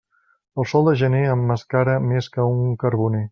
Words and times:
El 0.61 0.65
sol 0.71 0.87
de 0.87 0.93
gener 1.01 1.21
emmascara 1.33 1.99
més 2.13 2.31
que 2.37 2.47
un 2.55 2.73
carboner. 2.87 3.23